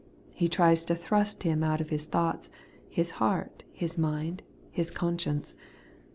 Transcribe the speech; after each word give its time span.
He 0.33 0.49
tries 0.49 0.83
to 0.85 0.95
thrust 0.95 1.43
Him 1.43 1.63
out 1.63 1.79
of 1.79 1.91
his 1.91 2.07
thoughts, 2.07 2.49
his 2.89 3.11
heart, 3.21 3.63
his 3.71 3.99
mind, 3.99 4.41
his 4.71 4.89
conscience. 4.89 5.53